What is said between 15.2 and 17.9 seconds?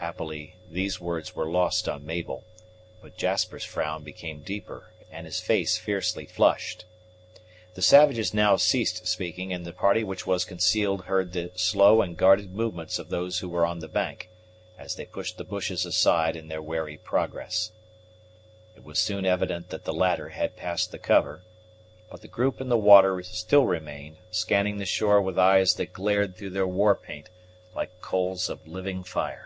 the bushes aside in their wary progress.